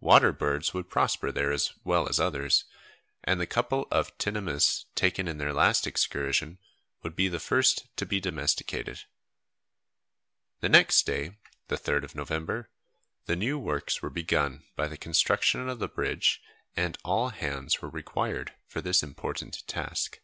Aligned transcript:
Water 0.00 0.32
birds 0.32 0.72
would 0.72 0.88
prosper 0.88 1.30
there 1.30 1.52
as 1.52 1.74
well 1.84 2.08
as 2.08 2.18
others, 2.18 2.64
and 3.22 3.38
the 3.38 3.46
couple 3.46 3.86
of 3.90 4.16
tinamous 4.16 4.86
taken 4.94 5.28
in 5.28 5.36
their 5.36 5.52
last 5.52 5.86
excursion 5.86 6.58
would 7.02 7.14
be 7.14 7.28
the 7.28 7.38
first 7.38 7.84
to 7.98 8.06
be 8.06 8.20
domesticated. 8.20 9.04
The 10.60 10.70
next 10.70 11.04
day, 11.04 11.36
the 11.68 11.76
3rd 11.76 12.04
of 12.04 12.14
November, 12.14 12.70
the 13.26 13.36
new 13.36 13.58
works 13.58 14.00
were 14.00 14.08
begun 14.08 14.64
by 14.76 14.88
the 14.88 14.96
construction 14.96 15.68
of 15.68 15.78
the 15.78 15.88
bridge, 15.88 16.42
and 16.74 16.96
all 17.04 17.28
hands 17.28 17.82
were 17.82 17.90
required 17.90 18.54
for 18.66 18.80
this 18.80 19.02
important 19.02 19.62
task. 19.68 20.20